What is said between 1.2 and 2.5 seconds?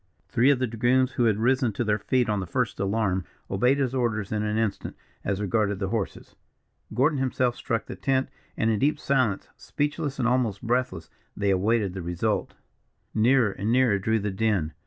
had risen to their feet on the